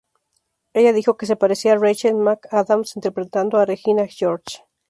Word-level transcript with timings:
Ella 0.73 0.93
dijo 0.93 1.15
que 1.15 1.27
se 1.27 1.35
parecía 1.35 1.73
a 1.73 1.77
Rachel 1.77 2.15
McAdams 2.15 2.95
interpretando 2.95 3.59
a 3.59 3.67
Regina 3.67 4.07
George. 4.07 4.63